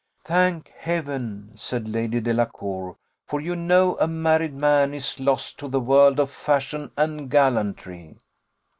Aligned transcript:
"Thank 0.25 0.69
Heaven!" 0.75 1.51
said 1.53 1.87
Lady 1.87 2.19
Delacour; 2.21 2.95
"for 3.27 3.39
you 3.39 3.55
know 3.55 3.97
a 3.99 4.07
married 4.07 4.55
man 4.55 4.95
is 4.95 5.19
lost 5.19 5.59
to 5.59 5.67
the 5.67 5.79
world 5.79 6.19
of 6.19 6.31
fashion 6.31 6.89
and 6.97 7.29
gallantry." 7.29 8.17